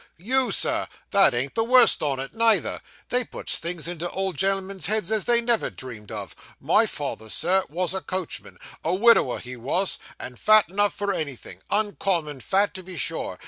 You, 0.17 0.51
Sir! 0.51 0.87
That 1.11 1.35
ain't 1.35 1.53
the 1.53 1.63
worst 1.63 2.01
on 2.01 2.19
it, 2.19 2.33
neither. 2.33 2.81
They 3.09 3.23
puts 3.23 3.59
things 3.59 3.87
into 3.87 4.09
old 4.09 4.35
gen'l'm'n's 4.35 4.87
heads 4.87 5.11
as 5.11 5.25
they 5.25 5.41
never 5.41 5.69
dreamed 5.69 6.11
of. 6.11 6.35
My 6.59 6.87
father, 6.87 7.29
Sir, 7.29 7.63
wos 7.69 7.93
a 7.93 8.01
coachman. 8.01 8.57
A 8.83 8.95
widower 8.95 9.37
he 9.37 9.55
wos, 9.55 9.99
and 10.19 10.39
fat 10.39 10.67
enough 10.69 10.95
for 10.95 11.13
anything 11.13 11.61
uncommon 11.69 12.39
fat, 12.39 12.73
to 12.73 12.81
be 12.81 12.97
sure. 12.97 13.37